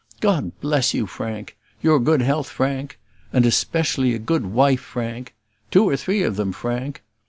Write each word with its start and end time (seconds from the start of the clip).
"God 0.19 0.59
bless 0.61 0.95
you, 0.95 1.05
Frank!" 1.05 1.55
"Your 1.83 1.99
good 1.99 2.23
health, 2.23 2.49
Frank!" 2.49 2.97
"And 3.31 3.45
especially 3.45 4.15
a 4.15 4.17
good 4.17 4.47
wife, 4.47 4.81
Frank!" 4.81 5.35
"Two 5.69 5.87
or 5.87 5.95
three 5.95 6.23
of 6.23 6.37
them, 6.37 6.53
Frank!" 6.53 7.03